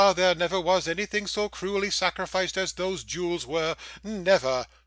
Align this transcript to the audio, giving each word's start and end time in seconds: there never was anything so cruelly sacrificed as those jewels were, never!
there 0.15 0.33
never 0.33 0.59
was 0.59 0.87
anything 0.87 1.27
so 1.27 1.47
cruelly 1.47 1.91
sacrificed 1.91 2.57
as 2.57 2.73
those 2.73 3.03
jewels 3.03 3.45
were, 3.45 3.75
never! 4.03 4.65